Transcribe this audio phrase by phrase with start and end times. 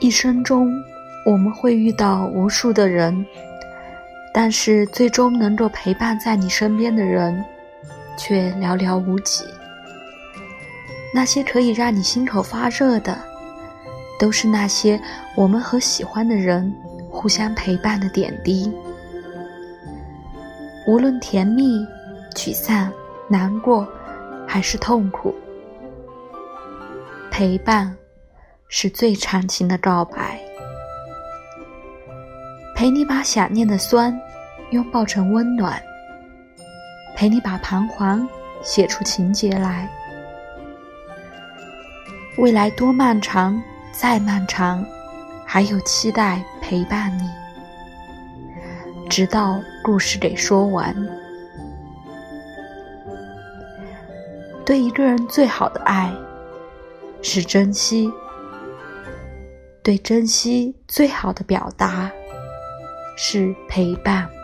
[0.00, 0.72] 一生中，
[1.24, 3.24] 我们会遇到无数的人，
[4.34, 7.44] 但是最终能够陪伴在你身边的人，
[8.18, 9.44] 却寥寥无几。
[11.14, 13.16] 那些可以让你心口发热的，
[14.18, 15.00] 都是那些
[15.36, 16.74] 我们和喜欢的人
[17.10, 18.72] 互相陪伴的点滴。
[20.86, 21.86] 无论甜蜜、
[22.34, 22.90] 沮丧、
[23.28, 23.86] 难过，
[24.48, 25.32] 还是痛苦，
[27.30, 27.94] 陪伴
[28.74, 30.40] 是最长情的告白。
[32.74, 34.18] 陪你把想念的酸
[34.70, 35.80] 拥抱成温暖，
[37.14, 38.26] 陪你把彷徨
[38.62, 39.86] 写出情节来。
[42.38, 43.62] 未来多漫长，
[43.92, 44.82] 再漫长，
[45.44, 47.28] 还有期待陪伴你，
[49.10, 50.96] 直到故事给说完。
[54.64, 56.10] 对一个人最好的爱
[57.20, 58.10] 是珍惜，
[59.82, 62.10] 对珍惜最好的表达
[63.16, 64.41] 是陪伴。